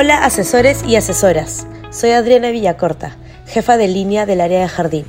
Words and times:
Hola 0.00 0.24
asesores 0.24 0.82
y 0.82 0.96
asesoras, 0.96 1.66
soy 1.90 2.12
Adriana 2.12 2.50
Villacorta, 2.50 3.18
jefa 3.46 3.76
de 3.76 3.86
línea 3.86 4.24
del 4.24 4.40
área 4.40 4.62
de 4.62 4.68
jardín. 4.68 5.04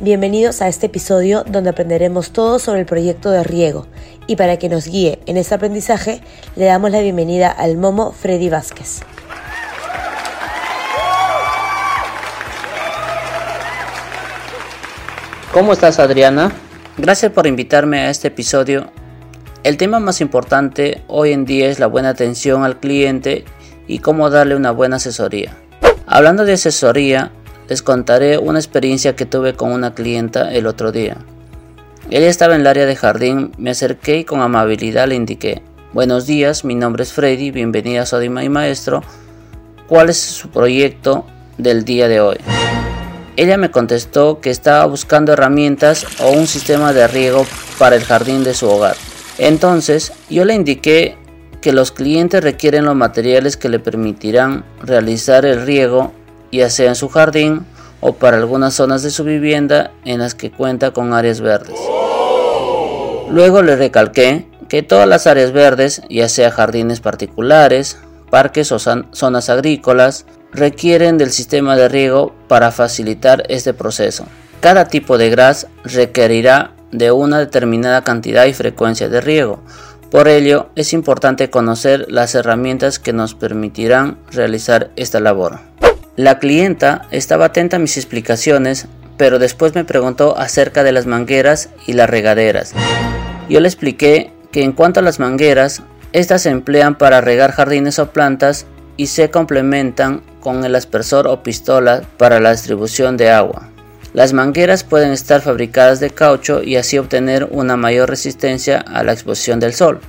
Bienvenidos 0.00 0.62
a 0.62 0.68
este 0.68 0.86
episodio 0.86 1.42
donde 1.42 1.70
aprenderemos 1.70 2.30
todo 2.30 2.60
sobre 2.60 2.78
el 2.78 2.86
proyecto 2.86 3.32
de 3.32 3.42
riego 3.42 3.88
y 4.28 4.36
para 4.36 4.56
que 4.56 4.68
nos 4.68 4.86
guíe 4.86 5.18
en 5.26 5.38
este 5.38 5.56
aprendizaje 5.56 6.20
le 6.54 6.66
damos 6.66 6.92
la 6.92 7.00
bienvenida 7.00 7.50
al 7.50 7.76
Momo 7.78 8.12
Freddy 8.12 8.48
Vázquez. 8.48 9.00
¿Cómo 15.52 15.72
estás 15.72 15.98
Adriana? 15.98 16.52
Gracias 16.96 17.32
por 17.32 17.48
invitarme 17.48 18.02
a 18.02 18.10
este 18.10 18.28
episodio. 18.28 18.92
El 19.64 19.76
tema 19.76 19.98
más 19.98 20.20
importante 20.20 21.02
hoy 21.08 21.32
en 21.32 21.44
día 21.44 21.68
es 21.68 21.80
la 21.80 21.88
buena 21.88 22.10
atención 22.10 22.62
al 22.62 22.78
cliente 22.78 23.44
y 23.88 23.98
cómo 23.98 24.30
darle 24.30 24.54
una 24.54 24.70
buena 24.70 24.96
asesoría. 24.96 25.56
Hablando 26.06 26.44
de 26.44 26.52
asesoría, 26.52 27.32
les 27.68 27.82
contaré 27.82 28.38
una 28.38 28.58
experiencia 28.58 29.16
que 29.16 29.26
tuve 29.26 29.54
con 29.54 29.72
una 29.72 29.94
clienta 29.94 30.52
el 30.52 30.66
otro 30.66 30.92
día. 30.92 31.16
Ella 32.10 32.28
estaba 32.28 32.54
en 32.54 32.60
el 32.60 32.66
área 32.66 32.86
de 32.86 32.96
jardín, 32.96 33.52
me 33.58 33.70
acerqué 33.70 34.18
y 34.18 34.24
con 34.24 34.40
amabilidad 34.40 35.08
le 35.08 35.16
indiqué, 35.16 35.62
buenos 35.92 36.26
días, 36.26 36.64
mi 36.64 36.74
nombre 36.74 37.02
es 37.02 37.12
Freddy, 37.12 37.50
bienvenida 37.50 38.02
a 38.02 38.06
Sodima 38.06 38.44
y 38.44 38.48
Maestro, 38.48 39.02
¿cuál 39.86 40.08
es 40.08 40.18
su 40.18 40.48
proyecto 40.48 41.26
del 41.58 41.84
día 41.84 42.08
de 42.08 42.20
hoy? 42.20 42.38
Ella 43.36 43.56
me 43.56 43.70
contestó 43.70 44.40
que 44.40 44.50
estaba 44.50 44.86
buscando 44.86 45.32
herramientas 45.32 46.06
o 46.20 46.30
un 46.30 46.46
sistema 46.46 46.92
de 46.92 47.06
riego 47.06 47.46
para 47.78 47.94
el 47.94 48.02
jardín 48.02 48.42
de 48.42 48.54
su 48.54 48.68
hogar. 48.68 48.96
Entonces 49.36 50.12
yo 50.28 50.44
le 50.44 50.54
indiqué 50.54 51.16
que 51.68 51.74
los 51.74 51.92
clientes 51.92 52.42
requieren 52.42 52.86
los 52.86 52.96
materiales 52.96 53.58
que 53.58 53.68
le 53.68 53.78
permitirán 53.78 54.64
realizar 54.80 55.44
el 55.44 55.66
riego, 55.66 56.14
ya 56.50 56.70
sea 56.70 56.88
en 56.88 56.94
su 56.94 57.10
jardín 57.10 57.66
o 58.00 58.14
para 58.14 58.38
algunas 58.38 58.72
zonas 58.72 59.02
de 59.02 59.10
su 59.10 59.22
vivienda 59.22 59.90
en 60.06 60.20
las 60.20 60.34
que 60.34 60.50
cuenta 60.50 60.92
con 60.92 61.12
áreas 61.12 61.42
verdes. 61.42 61.78
Luego 63.28 63.60
le 63.60 63.76
recalqué 63.76 64.48
que 64.70 64.82
todas 64.82 65.06
las 65.06 65.26
áreas 65.26 65.52
verdes, 65.52 66.00
ya 66.08 66.30
sea 66.30 66.50
jardines 66.50 67.00
particulares, 67.00 67.98
parques 68.30 68.72
o 68.72 68.78
zonas 68.78 69.50
agrícolas, 69.50 70.24
requieren 70.50 71.18
del 71.18 71.32
sistema 71.32 71.76
de 71.76 71.90
riego 71.90 72.34
para 72.48 72.72
facilitar 72.72 73.44
este 73.50 73.74
proceso. 73.74 74.24
Cada 74.60 74.86
tipo 74.86 75.18
de 75.18 75.28
gras 75.28 75.66
requerirá 75.84 76.72
de 76.92 77.12
una 77.12 77.38
determinada 77.38 78.04
cantidad 78.04 78.46
y 78.46 78.54
frecuencia 78.54 79.10
de 79.10 79.20
riego, 79.20 79.60
por 80.10 80.28
ello, 80.28 80.70
es 80.74 80.92
importante 80.92 81.50
conocer 81.50 82.06
las 82.08 82.34
herramientas 82.34 82.98
que 82.98 83.12
nos 83.12 83.34
permitirán 83.34 84.18
realizar 84.30 84.90
esta 84.96 85.20
labor. 85.20 85.60
La 86.16 86.38
clienta 86.38 87.06
estaba 87.10 87.46
atenta 87.46 87.76
a 87.76 87.80
mis 87.80 87.96
explicaciones, 87.96 88.86
pero 89.16 89.38
después 89.38 89.74
me 89.74 89.84
preguntó 89.84 90.38
acerca 90.38 90.82
de 90.82 90.92
las 90.92 91.06
mangueras 91.06 91.68
y 91.86 91.92
las 91.92 92.08
regaderas. 92.08 92.72
Yo 93.48 93.60
le 93.60 93.68
expliqué 93.68 94.32
que 94.50 94.62
en 94.62 94.72
cuanto 94.72 95.00
a 95.00 95.02
las 95.02 95.20
mangueras, 95.20 95.82
estas 96.12 96.42
se 96.42 96.50
emplean 96.50 96.96
para 96.96 97.20
regar 97.20 97.52
jardines 97.52 97.98
o 97.98 98.10
plantas 98.10 98.66
y 98.96 99.08
se 99.08 99.30
complementan 99.30 100.22
con 100.40 100.64
el 100.64 100.74
aspersor 100.74 101.28
o 101.28 101.42
pistola 101.42 102.02
para 102.16 102.40
la 102.40 102.52
distribución 102.52 103.16
de 103.16 103.30
agua. 103.30 103.68
Las 104.14 104.32
mangueras 104.32 104.84
pueden 104.84 105.12
estar 105.12 105.42
fabricadas 105.42 106.00
de 106.00 106.10
caucho 106.10 106.62
y 106.62 106.76
así 106.76 106.98
obtener 106.98 107.48
una 107.50 107.76
mayor 107.76 108.08
resistencia 108.08 108.78
a 108.78 109.02
la 109.02 109.12
exposición 109.12 109.60
del 109.60 109.74
sol, 109.74 110.00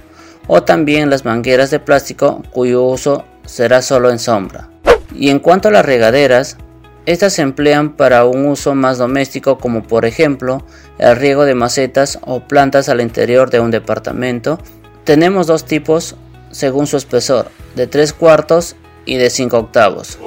o 0.48 0.64
también 0.64 1.10
las 1.10 1.26
mangueras 1.26 1.70
de 1.70 1.80
plástico 1.80 2.42
cuyo 2.52 2.84
uso 2.84 3.26
será 3.46 3.82
solo 3.82 4.10
en 4.10 4.20
sombra. 4.20 4.70
Y 5.14 5.30
en 5.30 5.40
cuanto 5.40 5.68
a 5.68 5.72
las 5.72 5.86
regaderas, 5.86 6.58
estas 7.06 7.34
se 7.34 7.42
emplean 7.42 7.96
para 7.96 8.26
un 8.26 8.46
uso 8.48 8.76
más 8.76 8.98
doméstico 8.98 9.58
como 9.58 9.84
por 9.84 10.06
ejemplo 10.06 10.64
el 11.00 11.16
riego 11.16 11.46
de 11.46 11.56
macetas 11.56 12.20
o 12.22 12.42
plantas 12.42 12.88
al 12.88 13.02
interior 13.02 13.50
de 13.50 13.60
un 13.60 13.72
departamento. 13.72 14.60
Tenemos 15.06 15.48
dos 15.48 15.66
tipos 15.66 16.16
según 16.52 16.88
su 16.88 16.98
espesor, 16.98 17.48
de 17.76 17.88
3 17.88 18.14
cuartos 18.14 18.76
y 19.06 19.18
de 19.18 19.30
5 19.30 19.58
octavos. 19.58 20.20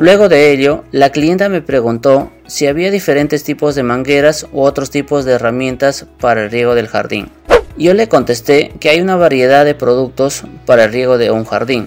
Luego 0.00 0.30
de 0.30 0.50
ello, 0.50 0.84
la 0.92 1.10
clienta 1.10 1.50
me 1.50 1.60
preguntó 1.60 2.32
si 2.46 2.66
había 2.66 2.90
diferentes 2.90 3.44
tipos 3.44 3.74
de 3.74 3.82
mangueras 3.82 4.46
u 4.50 4.62
otros 4.62 4.88
tipos 4.88 5.26
de 5.26 5.32
herramientas 5.32 6.06
para 6.18 6.42
el 6.42 6.50
riego 6.50 6.74
del 6.74 6.88
jardín. 6.88 7.28
Yo 7.76 7.92
le 7.92 8.08
contesté 8.08 8.72
que 8.80 8.88
hay 8.88 9.02
una 9.02 9.16
variedad 9.16 9.66
de 9.66 9.74
productos 9.74 10.44
para 10.64 10.84
el 10.84 10.92
riego 10.92 11.18
de 11.18 11.30
un 11.30 11.44
jardín, 11.44 11.86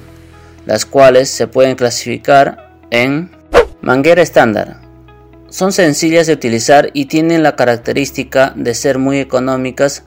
las 0.68 0.86
cuales 0.86 1.32
se 1.32 1.48
pueden 1.48 1.76
clasificar 1.76 2.78
en 2.92 3.32
manguera 3.82 4.22
estándar. 4.22 4.78
Son 5.50 5.72
sencillas 5.72 6.28
de 6.28 6.34
utilizar 6.34 6.92
y 6.94 7.06
tienen 7.06 7.42
la 7.42 7.56
característica 7.56 8.54
de 8.56 8.76
ser 8.76 9.00
muy 9.00 9.18
económicas, 9.18 10.04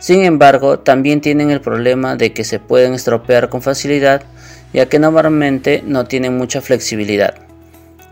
sin 0.00 0.24
embargo 0.24 0.80
también 0.80 1.20
tienen 1.20 1.50
el 1.50 1.60
problema 1.60 2.16
de 2.16 2.32
que 2.32 2.42
se 2.42 2.58
pueden 2.58 2.94
estropear 2.94 3.48
con 3.48 3.62
facilidad 3.62 4.24
ya 4.74 4.86
que 4.86 4.98
normalmente 4.98 5.82
no 5.86 6.04
tienen 6.04 6.36
mucha 6.36 6.60
flexibilidad. 6.60 7.34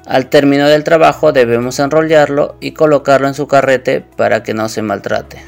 Al 0.06 0.30
término 0.30 0.68
del 0.68 0.84
trabajo 0.84 1.32
debemos 1.32 1.78
enrollarlo 1.78 2.56
y 2.60 2.72
colocarlo 2.72 3.28
en 3.28 3.34
su 3.34 3.46
carrete 3.46 4.00
para 4.16 4.42
que 4.42 4.54
no 4.54 4.68
se 4.68 4.82
maltrate. 4.82 5.42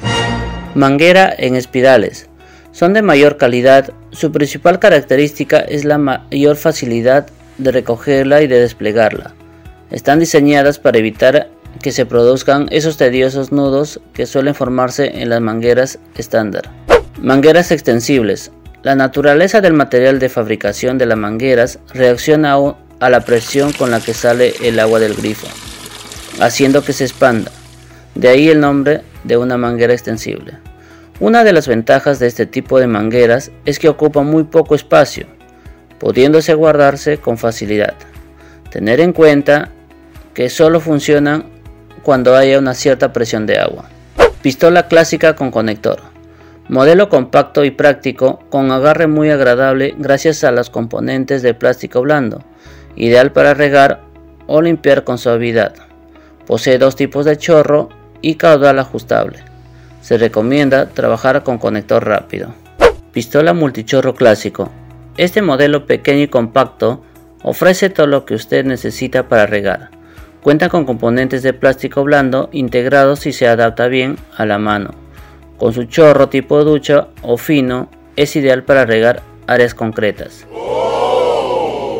Manguera 0.75 1.33
en 1.35 1.55
espirales. 1.55 2.29
Son 2.71 2.93
de 2.93 3.01
mayor 3.01 3.37
calidad, 3.37 3.91
su 4.11 4.31
principal 4.31 4.79
característica 4.79 5.59
es 5.59 5.85
la 5.85 5.97
mayor 5.97 6.57
facilidad 6.57 7.27
de 7.57 7.71
recogerla 7.71 8.41
y 8.41 8.47
de 8.47 8.59
desplegarla. 8.59 9.33
Están 9.91 10.19
diseñadas 10.19 10.79
para 10.79 10.97
evitar 10.97 11.49
que 11.81 11.91
se 11.91 12.05
produzcan 12.05 12.67
esos 12.71 12.97
tediosos 12.97 13.51
nudos 13.51 14.01
que 14.13 14.25
suelen 14.25 14.55
formarse 14.55 15.21
en 15.21 15.29
las 15.29 15.41
mangueras 15.41 15.99
estándar. 16.17 16.69
Mangueras 17.21 17.71
extensibles. 17.71 18.51
La 18.85 18.93
naturaleza 18.93 19.61
del 19.61 19.73
material 19.73 20.19
de 20.19 20.29
fabricación 20.29 20.99
de 20.99 21.07
las 21.07 21.17
mangueras 21.17 21.79
reacciona 21.91 22.55
a 22.99 23.09
la 23.09 23.21
presión 23.21 23.73
con 23.73 23.89
la 23.89 23.99
que 23.99 24.13
sale 24.13 24.53
el 24.61 24.79
agua 24.79 24.99
del 24.99 25.15
grifo, 25.15 25.47
haciendo 26.39 26.83
que 26.83 26.93
se 26.93 27.05
expanda. 27.05 27.49
De 28.13 28.27
ahí 28.27 28.47
el 28.47 28.59
nombre 28.59 29.01
de 29.23 29.37
una 29.37 29.57
manguera 29.57 29.91
extensible. 29.91 30.59
Una 31.19 31.43
de 31.43 31.51
las 31.51 31.67
ventajas 31.67 32.19
de 32.19 32.27
este 32.27 32.45
tipo 32.45 32.79
de 32.79 32.85
mangueras 32.85 33.49
es 33.65 33.79
que 33.79 33.89
ocupa 33.89 34.21
muy 34.21 34.43
poco 34.43 34.75
espacio, 34.75 35.25
pudiéndose 35.97 36.53
guardarse 36.53 37.17
con 37.17 37.39
facilidad. 37.39 37.95
Tener 38.69 38.99
en 38.99 39.13
cuenta 39.13 39.71
que 40.35 40.47
solo 40.47 40.79
funcionan 40.79 41.45
cuando 42.03 42.35
haya 42.35 42.59
una 42.59 42.75
cierta 42.75 43.11
presión 43.11 43.47
de 43.47 43.57
agua. 43.57 43.89
Pistola 44.43 44.87
clásica 44.87 45.35
con 45.35 45.49
conector. 45.49 46.14
Modelo 46.67 47.09
compacto 47.09 47.63
y 47.63 47.71
práctico 47.71 48.39
con 48.49 48.71
agarre 48.71 49.07
muy 49.07 49.29
agradable 49.29 49.93
gracias 49.97 50.43
a 50.43 50.51
los 50.51 50.69
componentes 50.69 51.43
de 51.43 51.53
plástico 51.53 52.01
blando 52.01 52.43
ideal 52.95 53.31
para 53.31 53.53
regar 53.53 54.01
o 54.47 54.61
limpiar 54.61 55.03
con 55.03 55.17
suavidad. 55.17 55.73
Posee 56.45 56.77
dos 56.77 56.95
tipos 56.95 57.25
de 57.25 57.37
chorro 57.37 57.89
y 58.21 58.35
caudal 58.35 58.79
ajustable. 58.79 59.39
Se 60.01 60.17
recomienda 60.17 60.89
trabajar 60.89 61.43
con 61.43 61.57
conector 61.57 62.05
rápido. 62.05 62.53
Pistola 63.11 63.53
multichorro 63.53 64.13
clásico. 64.13 64.71
Este 65.17 65.41
modelo 65.41 65.85
pequeño 65.85 66.23
y 66.23 66.27
compacto 66.27 67.03
ofrece 67.43 67.89
todo 67.89 68.07
lo 68.07 68.25
que 68.25 68.35
usted 68.35 68.65
necesita 68.65 69.27
para 69.27 69.45
regar. 69.45 69.89
Cuenta 70.41 70.69
con 70.69 70.85
componentes 70.85 71.41
de 71.41 71.53
plástico 71.53 72.03
blando 72.03 72.49
integrados 72.51 73.25
y 73.25 73.33
se 73.33 73.47
adapta 73.47 73.87
bien 73.87 74.17
a 74.37 74.45
la 74.45 74.59
mano. 74.59 75.04
Con 75.57 75.73
su 75.73 75.85
chorro 75.85 76.29
tipo 76.29 76.63
ducha 76.63 77.07
o 77.21 77.37
fino 77.37 77.89
es 78.15 78.35
ideal 78.35 78.63
para 78.63 78.85
regar 78.85 79.21
áreas 79.47 79.73
concretas. 79.73 80.45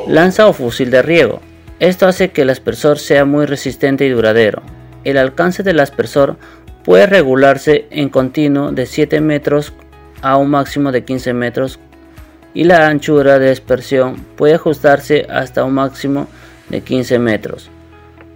Lanza 0.07 0.47
o 0.47 0.53
fusil 0.53 0.91
de 0.91 1.01
riego. 1.01 1.41
Esto 1.79 2.07
hace 2.07 2.29
que 2.29 2.43
el 2.43 2.49
aspersor 2.49 2.99
sea 2.99 3.25
muy 3.25 3.45
resistente 3.45 4.05
y 4.05 4.09
duradero. 4.09 4.61
El 5.03 5.17
alcance 5.17 5.63
del 5.63 5.79
aspersor 5.79 6.37
puede 6.83 7.07
regularse 7.07 7.87
en 7.89 8.09
continuo 8.09 8.71
de 8.71 8.85
7 8.85 9.19
metros 9.21 9.73
a 10.21 10.37
un 10.37 10.49
máximo 10.49 10.91
de 10.91 11.03
15 11.03 11.33
metros 11.33 11.79
y 12.53 12.63
la 12.63 12.87
anchura 12.87 13.37
de 13.39 13.49
dispersión 13.49 14.15
puede 14.35 14.55
ajustarse 14.55 15.27
hasta 15.29 15.63
un 15.63 15.73
máximo 15.73 16.27
de 16.69 16.81
15 16.81 17.19
metros. 17.19 17.69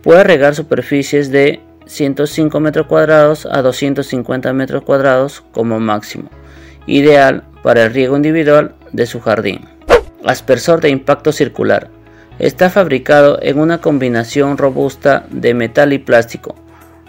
Puede 0.03 0.23
regar 0.23 0.55
superficies 0.55 1.31
de 1.31 1.61
105 1.89 2.59
metros 2.59 2.85
cuadrados 2.85 3.47
a 3.47 3.63
250 3.63 4.53
metros 4.53 4.83
cuadrados 4.83 5.43
como 5.51 5.79
máximo, 5.79 6.29
ideal 6.85 7.43
para 7.63 7.85
el 7.85 7.93
riego 7.93 8.15
individual 8.15 8.75
de 8.91 9.07
su 9.07 9.19
jardín. 9.19 9.65
Aspersor 10.23 10.81
de 10.81 10.89
impacto 10.89 11.31
circular. 11.31 11.89
Está 12.37 12.69
fabricado 12.69 13.39
en 13.41 13.59
una 13.59 13.81
combinación 13.81 14.57
robusta 14.57 15.25
de 15.31 15.53
metal 15.55 15.91
y 15.91 15.97
plástico, 15.97 16.55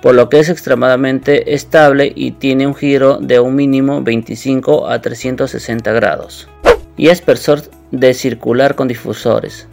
por 0.00 0.14
lo 0.14 0.30
que 0.30 0.40
es 0.40 0.48
extremadamente 0.48 1.54
estable 1.54 2.10
y 2.16 2.32
tiene 2.32 2.66
un 2.66 2.74
giro 2.74 3.18
de 3.18 3.38
un 3.38 3.54
mínimo 3.54 4.02
25 4.02 4.88
a 4.88 5.00
360 5.00 5.92
grados. 5.92 6.48
y 6.96 7.08
aspersor 7.08 7.62
de 7.92 8.12
circular 8.12 8.74
con 8.74 8.86
difusores. 8.86 9.66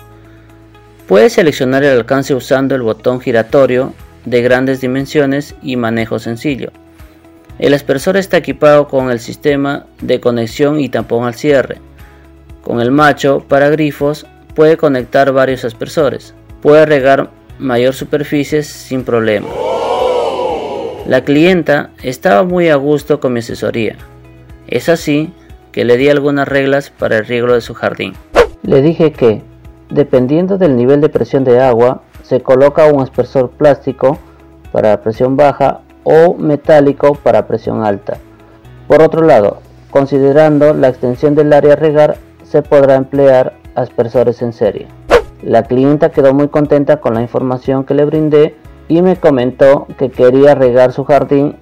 Puedes 1.08 1.34
seleccionar 1.34 1.84
el 1.84 1.98
alcance 1.98 2.34
usando 2.34 2.74
el 2.74 2.84
botón 2.84 3.20
giratorio 3.20 3.94
de 4.28 4.42
grandes 4.42 4.82
dimensiones 4.82 5.56
y 5.62 5.78
manejo 5.78 6.20
sencillo. 6.20 6.72
El 7.60 7.74
aspersor 7.74 8.18
está 8.18 8.36
equipado 8.38 8.90
con 8.90 9.10
el 9.10 9.20
sistema 9.20 9.86
de 10.02 10.20
conexión 10.20 10.82
y 10.82 10.90
tampón 10.90 11.26
al 11.26 11.34
cierre. 11.34 11.78
Con 12.62 12.82
el 12.82 12.92
macho 12.92 13.46
para 13.48 13.70
grifos 13.70 14.28
puede 14.54 14.76
conectar 14.76 15.32
varios 15.32 15.64
aspersores. 15.64 16.34
Puede 16.62 16.86
regar 16.86 17.32
mayor 17.58 17.94
superficie 17.94 18.64
sin 18.64 19.06
problema. 19.06 19.48
La 21.08 21.24
clienta 21.24 21.92
estaba 22.04 22.44
muy 22.44 22.68
a 22.68 22.76
gusto 22.76 23.22
con 23.22 23.32
mi 23.32 23.40
asesoría. 23.40 23.96
Es 24.68 24.90
así 24.90 25.32
que 25.72 25.86
le 25.86 25.96
di 25.96 26.10
algunas 26.10 26.50
reglas 26.50 26.90
para 26.90 27.18
el 27.18 27.26
riego 27.26 27.54
de 27.54 27.62
su 27.62 27.74
jardín. 27.74 28.14
Le 28.62 28.82
dije 28.82 29.14
que, 29.14 29.42
dependiendo 29.90 30.58
del 30.58 30.76
nivel 30.76 31.00
de 31.00 31.08
presión 31.08 31.46
de 31.46 31.62
agua, 31.62 32.04
se 32.28 32.42
coloca 32.42 32.88
un 32.88 33.02
aspersor 33.02 33.52
plástico 33.52 34.18
para 34.74 35.02
presión 35.02 35.38
baja 35.38 35.80
o 36.04 36.34
metálico 36.34 37.16
para 37.16 37.48
presión 37.48 37.86
alta. 37.86 38.18
Por 38.88 39.02
otro 39.02 39.22
lado, 39.22 39.60
considerando 39.92 40.74
la 40.74 40.90
extensión 40.90 41.36
del 41.36 41.54
área 41.54 41.74
a 41.74 41.78
regar, 41.78 42.18
se 42.44 42.62
podrá 42.62 42.96
emplear 42.96 43.54
aspersores 43.76 44.42
en 44.42 44.52
serie. 44.52 44.88
La 45.42 45.64
clienta 45.64 46.10
quedó 46.10 46.34
muy 46.34 46.50
contenta 46.50 46.98
con 46.98 47.14
la 47.14 47.22
información 47.22 47.86
que 47.86 47.94
le 47.94 48.04
brindé 48.04 48.56
y 48.90 49.02
me 49.02 49.16
comentó 49.16 49.88
que 49.98 50.10
quería 50.10 50.54
regar 50.54 50.92
su 50.92 51.06
jardín 51.06 51.56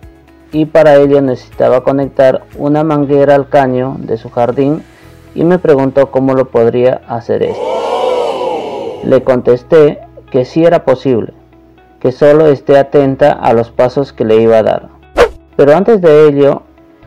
y 0.52 0.66
para 0.66 0.96
ello 0.96 1.22
necesitaba 1.22 1.84
conectar 1.84 2.42
una 2.58 2.84
manguera 2.84 3.36
al 3.36 3.50
caño 3.50 3.98
de 4.00 4.18
su 4.18 4.32
jardín 4.32 4.82
y 5.36 5.44
me 5.44 5.60
preguntó 5.60 6.10
cómo 6.10 6.34
lo 6.34 6.46
podría 6.46 7.02
hacer 7.08 7.44
esto. 7.44 7.62
Le 9.04 9.24
contesté 9.24 10.05
que 10.36 10.44
sí 10.44 10.66
era 10.66 10.84
posible, 10.84 11.32
que 12.02 12.12
solo 12.12 12.48
esté 12.48 12.78
atenta 12.78 13.32
a 13.32 13.54
los 13.54 13.72
pasos 13.72 14.12
que 14.12 14.26
le 14.26 14.36
iba 14.42 14.58
a 14.58 14.64
dar. 14.64 14.90
Pero 15.56 15.74
antes 15.74 16.02
de 16.02 16.28
ello, 16.28 16.64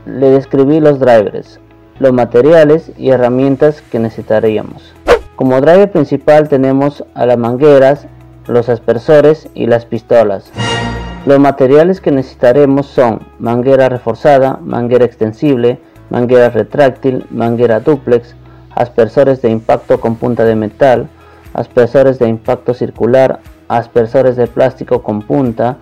le 0.06 0.30
describí 0.30 0.80
los 0.80 0.98
drivers, 0.98 1.60
los 1.98 2.14
materiales 2.14 2.90
y 2.96 3.10
herramientas 3.10 3.82
que 3.82 3.98
necesitaríamos. 3.98 4.94
Como 5.36 5.60
driver 5.60 5.92
principal 5.92 6.48
tenemos 6.48 7.04
a 7.12 7.26
las 7.26 7.36
mangueras, 7.36 8.06
los 8.46 8.70
aspersores 8.70 9.50
y 9.52 9.66
las 9.66 9.84
pistolas. 9.84 10.50
Los 11.26 11.38
materiales 11.38 12.00
que 12.00 12.12
necesitaremos 12.12 12.86
son 12.86 13.20
manguera 13.38 13.90
reforzada, 13.90 14.58
manguera 14.62 15.04
extensible, 15.04 15.80
manguera 16.08 16.48
retráctil, 16.48 17.26
manguera 17.30 17.80
duplex, 17.80 18.34
aspersores 18.74 19.42
de 19.42 19.50
impacto 19.50 20.00
con 20.00 20.16
punta 20.16 20.46
de 20.46 20.54
metal, 20.54 21.10
aspersores 21.54 22.18
de 22.18 22.28
impacto 22.28 22.74
circular, 22.74 23.40
aspersores 23.68 24.36
de 24.36 24.46
plástico 24.46 25.02
con 25.02 25.22
punta, 25.22 25.76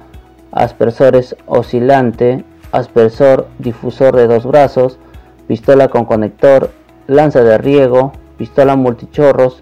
aspersores 0.53 1.37
oscilante, 1.47 2.45
aspersor 2.73 3.47
difusor 3.59 4.17
de 4.17 4.27
dos 4.27 4.47
brazos, 4.47 4.99
pistola 5.47 5.89
con 5.89 6.05
conector, 6.05 6.71
lanza 7.07 7.43
de 7.43 7.59
riego, 7.59 8.13
pistola 8.37 8.77
multichorros, 8.77 9.61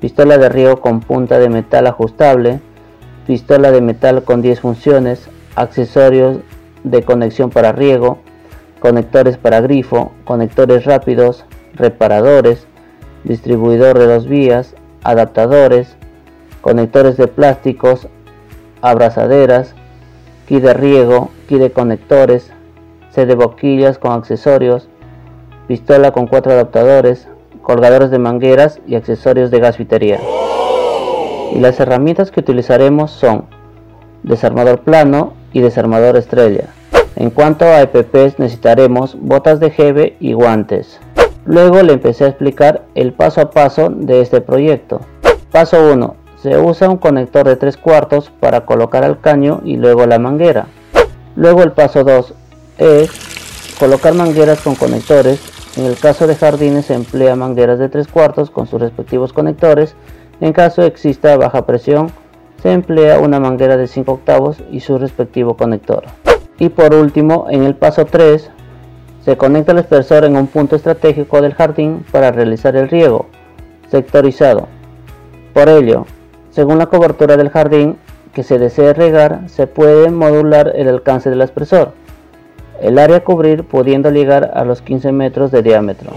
pistola 0.00 0.38
de 0.38 0.48
riego 0.48 0.80
con 0.80 1.00
punta 1.00 1.38
de 1.38 1.48
metal 1.48 1.86
ajustable, 1.86 2.60
pistola 3.26 3.70
de 3.70 3.80
metal 3.80 4.22
con 4.24 4.42
10 4.42 4.60
funciones, 4.60 5.28
accesorios 5.56 6.38
de 6.82 7.02
conexión 7.02 7.50
para 7.50 7.72
riego, 7.72 8.18
conectores 8.80 9.38
para 9.38 9.60
grifo, 9.60 10.12
conectores 10.24 10.84
rápidos, 10.84 11.44
reparadores, 11.74 12.66
distribuidor 13.24 13.98
de 13.98 14.06
dos 14.06 14.28
vías, 14.28 14.74
adaptadores, 15.04 15.96
conectores 16.60 17.16
de 17.16 17.28
plásticos, 17.28 18.08
abrazaderas, 18.82 19.74
kit 20.48 20.62
de 20.62 20.74
riego, 20.74 21.30
kit 21.48 21.58
de 21.58 21.70
conectores, 21.70 22.50
set 23.10 23.28
de 23.28 23.34
boquillas 23.34 23.98
con 23.98 24.12
accesorios, 24.12 24.88
pistola 25.68 26.10
con 26.10 26.26
cuatro 26.26 26.52
adaptadores, 26.52 27.28
colgadores 27.62 28.10
de 28.10 28.18
mangueras 28.18 28.80
y 28.86 28.94
accesorios 28.94 29.50
de 29.50 29.60
gasfitería. 29.60 30.20
Y 31.54 31.60
las 31.60 31.78
herramientas 31.80 32.30
que 32.30 32.40
utilizaremos 32.40 33.10
son 33.10 33.44
desarmador 34.22 34.80
plano 34.80 35.34
y 35.52 35.60
desarmador 35.60 36.16
estrella. 36.16 36.64
En 37.16 37.30
cuanto 37.30 37.64
a 37.64 37.80
EPPs 37.82 38.38
necesitaremos 38.38 39.16
botas 39.20 39.60
de 39.60 39.70
jeve 39.70 40.16
y 40.18 40.32
guantes. 40.32 40.98
Luego 41.46 41.82
le 41.82 41.92
empecé 41.92 42.24
a 42.24 42.28
explicar 42.28 42.82
el 42.94 43.12
paso 43.12 43.40
a 43.40 43.50
paso 43.50 43.90
de 43.90 44.20
este 44.20 44.40
proyecto. 44.40 45.00
Paso 45.50 45.92
1. 45.92 46.16
Se 46.42 46.58
usa 46.58 46.88
un 46.88 46.98
conector 46.98 47.46
de 47.46 47.56
3 47.56 47.76
cuartos 47.76 48.30
para 48.40 48.66
colocar 48.66 49.04
al 49.04 49.20
caño 49.20 49.60
y 49.64 49.76
luego 49.76 50.06
la 50.06 50.18
manguera. 50.18 50.66
Luego 51.36 51.62
el 51.62 51.72
paso 51.72 52.04
2 52.04 52.34
es 52.78 53.10
colocar 53.78 54.14
mangueras 54.14 54.60
con 54.60 54.74
conectores. 54.74 55.40
En 55.76 55.86
el 55.86 55.98
caso 55.98 56.26
de 56.26 56.36
jardines 56.36 56.86
se 56.86 56.94
emplea 56.94 57.36
mangueras 57.36 57.78
de 57.78 57.88
3 57.88 58.08
cuartos 58.08 58.50
con 58.50 58.66
sus 58.66 58.80
respectivos 58.80 59.32
conectores 59.32 59.96
en 60.40 60.52
caso 60.52 60.82
exista 60.82 61.36
baja 61.36 61.64
presión, 61.64 62.10
se 62.62 62.72
emplea 62.72 63.20
una 63.20 63.38
manguera 63.38 63.76
de 63.76 63.86
5 63.86 64.12
octavos 64.12 64.58
y 64.70 64.80
su 64.80 64.98
respectivo 64.98 65.56
conector. 65.56 66.04
Y 66.58 66.70
por 66.70 66.94
último, 66.94 67.46
en 67.50 67.62
el 67.62 67.76
paso 67.76 68.04
3, 68.04 68.50
se 69.24 69.36
conecta 69.36 69.72
el 69.72 69.78
aspersor 69.78 70.24
en 70.24 70.36
un 70.36 70.46
punto 70.46 70.76
estratégico 70.76 71.40
del 71.40 71.54
jardín 71.54 72.04
para 72.12 72.30
realizar 72.30 72.76
el 72.76 72.88
riego 72.88 73.26
sectorizado. 73.90 74.68
Por 75.54 75.68
ello, 75.68 76.06
según 76.50 76.78
la 76.78 76.86
cobertura 76.86 77.36
del 77.36 77.48
jardín 77.48 77.96
que 78.34 78.42
se 78.42 78.58
desee 78.58 78.92
regar, 78.92 79.48
se 79.48 79.66
puede 79.66 80.10
modular 80.10 80.72
el 80.74 80.88
alcance 80.88 81.30
del 81.30 81.40
aspersor, 81.40 81.94
el 82.82 82.98
área 82.98 83.18
a 83.18 83.24
cubrir 83.24 83.64
pudiendo 83.64 84.10
llegar 84.10 84.50
a 84.54 84.64
los 84.64 84.82
15 84.82 85.12
metros 85.12 85.50
de 85.50 85.62
diámetro. 85.62 86.10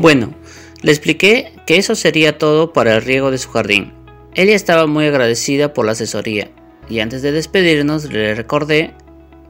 Bueno, 0.00 0.34
le 0.82 0.92
expliqué 0.92 1.52
que 1.66 1.76
eso 1.76 1.94
sería 1.94 2.36
todo 2.36 2.72
para 2.72 2.96
el 2.96 3.02
riego 3.02 3.30
de 3.30 3.38
su 3.38 3.50
jardín. 3.50 3.92
Ella 4.34 4.54
estaba 4.54 4.86
muy 4.86 5.06
agradecida 5.06 5.72
por 5.72 5.86
la 5.86 5.92
asesoría 5.92 6.50
y 6.88 7.00
antes 7.00 7.22
de 7.22 7.32
despedirnos 7.32 8.12
le 8.12 8.34
recordé 8.34 8.94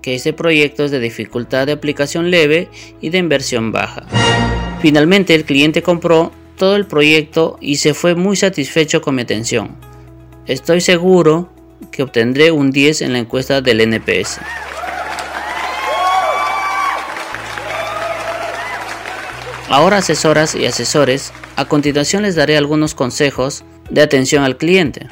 que 0.08 0.14
este 0.14 0.32
proyecto 0.32 0.84
es 0.86 0.90
de 0.90 1.00
dificultad 1.00 1.66
de 1.66 1.72
aplicación 1.72 2.30
leve 2.30 2.70
y 3.02 3.10
de 3.10 3.18
inversión 3.18 3.72
baja. 3.72 4.06
Finalmente 4.80 5.34
el 5.34 5.44
cliente 5.44 5.82
compró 5.82 6.32
todo 6.56 6.76
el 6.76 6.86
proyecto 6.86 7.58
y 7.60 7.76
se 7.76 7.92
fue 7.92 8.14
muy 8.14 8.34
satisfecho 8.34 9.02
con 9.02 9.16
mi 9.16 9.20
atención. 9.20 9.76
Estoy 10.46 10.80
seguro 10.80 11.50
que 11.90 12.02
obtendré 12.02 12.50
un 12.50 12.70
10 12.70 13.02
en 13.02 13.12
la 13.12 13.18
encuesta 13.18 13.60
del 13.60 13.82
NPS. 13.82 14.40
Ahora 19.68 19.98
asesoras 19.98 20.54
y 20.54 20.64
asesores, 20.64 21.34
a 21.56 21.66
continuación 21.66 22.22
les 22.22 22.34
daré 22.34 22.56
algunos 22.56 22.94
consejos 22.94 23.62
de 23.90 24.00
atención 24.00 24.42
al 24.42 24.56
cliente. 24.56 25.06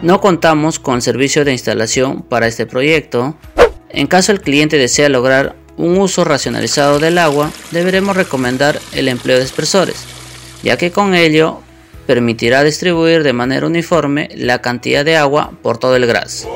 No 0.00 0.22
contamos 0.22 0.78
con 0.78 1.02
servicio 1.02 1.44
de 1.44 1.52
instalación 1.52 2.22
para 2.22 2.46
este 2.46 2.64
proyecto. 2.64 3.36
En 3.96 4.06
caso 4.08 4.30
el 4.30 4.42
cliente 4.42 4.76
desea 4.76 5.08
lograr 5.08 5.56
un 5.78 5.96
uso 5.98 6.22
racionalizado 6.22 6.98
del 6.98 7.16
agua, 7.16 7.50
deberemos 7.70 8.14
recomendar 8.14 8.78
el 8.92 9.08
empleo 9.08 9.38
de 9.38 9.42
expresores, 9.42 10.04
ya 10.62 10.76
que 10.76 10.90
con 10.90 11.14
ello 11.14 11.62
permitirá 12.06 12.62
distribuir 12.62 13.22
de 13.22 13.32
manera 13.32 13.66
uniforme 13.66 14.28
la 14.34 14.60
cantidad 14.60 15.02
de 15.02 15.16
agua 15.16 15.52
por 15.62 15.78
todo 15.78 15.96
el 15.96 16.06
gras. 16.06 16.46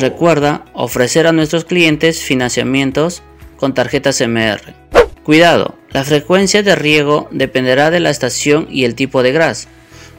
Recuerda 0.00 0.64
ofrecer 0.72 1.28
a 1.28 1.32
nuestros 1.32 1.64
clientes 1.64 2.20
financiamientos 2.20 3.22
con 3.56 3.72
tarjetas 3.72 4.20
MR. 4.20 4.74
Cuidado, 5.22 5.76
la 5.92 6.02
frecuencia 6.02 6.64
de 6.64 6.74
riego 6.74 7.28
dependerá 7.30 7.92
de 7.92 8.00
la 8.00 8.10
estación 8.10 8.66
y 8.68 8.84
el 8.84 8.96
tipo 8.96 9.22
de 9.22 9.30
gras. 9.30 9.68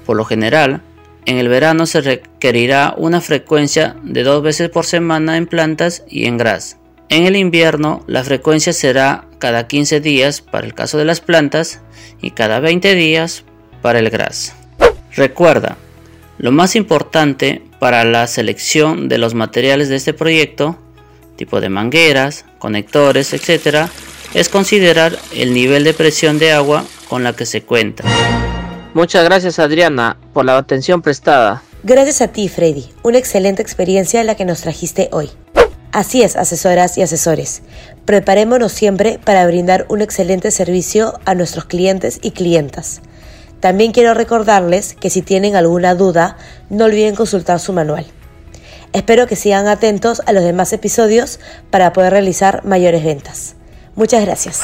Por 0.05 0.15
lo 0.15 0.23
general, 0.23 0.83
en 1.25 1.37
el 1.37 1.49
verano 1.49 1.85
se 1.85 2.01
requerirá 2.01 2.93
una 2.97 3.19
frecuencia 3.19 3.95
de 4.03 4.23
dos 4.23 4.43
veces 4.43 4.69
por 4.69 4.85
semana 4.85 5.37
en 5.37 5.47
plantas 5.47 6.03
y 6.07 6.25
en 6.25 6.37
gras. 6.37 6.77
En 7.09 7.25
el 7.25 7.35
invierno, 7.35 8.03
la 8.07 8.23
frecuencia 8.23 8.73
será 8.73 9.25
cada 9.39 9.67
15 9.67 10.01
días 10.01 10.41
para 10.41 10.65
el 10.65 10.73
caso 10.73 10.97
de 10.97 11.05
las 11.05 11.21
plantas 11.21 11.81
y 12.21 12.31
cada 12.31 12.59
20 12.59 12.95
días 12.95 13.43
para 13.81 13.99
el 13.99 14.09
gras. 14.09 14.55
Recuerda, 15.15 15.77
lo 16.37 16.51
más 16.51 16.75
importante 16.75 17.61
para 17.79 18.03
la 18.03 18.27
selección 18.27 19.07
de 19.07 19.17
los 19.17 19.33
materiales 19.33 19.89
de 19.89 19.95
este 19.95 20.13
proyecto, 20.13 20.77
tipo 21.35 21.61
de 21.61 21.69
mangueras, 21.69 22.45
conectores, 22.59 23.33
etc., 23.33 23.87
es 24.33 24.49
considerar 24.49 25.17
el 25.33 25.53
nivel 25.53 25.83
de 25.83 25.93
presión 25.93 26.39
de 26.39 26.51
agua 26.51 26.83
con 27.07 27.23
la 27.23 27.33
que 27.33 27.45
se 27.45 27.61
cuenta. 27.61 28.03
Muchas 28.95 29.25
gracias 29.25 29.59
Adriana 29.59 30.15
por 30.31 30.45
la 30.45 30.57
atención 30.57 31.01
prestada. 31.01 31.61
Gracias 31.83 32.21
a 32.21 32.29
ti 32.29 32.47
Freddy, 32.47 32.93
una 33.03 33.17
excelente 33.17 33.61
experiencia 33.61 34.23
la 34.23 34.35
que 34.35 34.45
nos 34.45 34.61
trajiste 34.61 35.09
hoy. 35.11 35.29
Así 35.91 36.23
es, 36.23 36.37
asesoras 36.37 36.97
y 36.97 37.01
asesores. 37.01 37.61
Preparémonos 38.05 38.71
siempre 38.71 39.19
para 39.21 39.45
brindar 39.47 39.85
un 39.89 40.01
excelente 40.01 40.49
servicio 40.49 41.19
a 41.25 41.35
nuestros 41.35 41.65
clientes 41.65 42.19
y 42.21 42.31
clientas. 42.31 43.01
También 43.59 43.91
quiero 43.91 44.13
recordarles 44.13 44.93
que 44.93 45.09
si 45.09 45.21
tienen 45.21 45.57
alguna 45.57 45.93
duda, 45.93 46.37
no 46.69 46.85
olviden 46.85 47.15
consultar 47.15 47.59
su 47.59 47.73
manual. 47.73 48.05
Espero 48.93 49.27
que 49.27 49.35
sigan 49.35 49.67
atentos 49.67 50.21
a 50.25 50.31
los 50.31 50.45
demás 50.45 50.71
episodios 50.71 51.41
para 51.69 51.91
poder 51.91 52.13
realizar 52.13 52.63
mayores 52.63 53.03
ventas. 53.03 53.55
Muchas 53.97 54.23
gracias. 54.23 54.61